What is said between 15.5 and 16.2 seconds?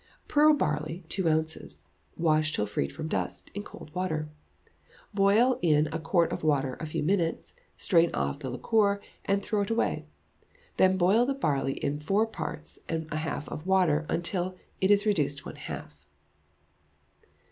half.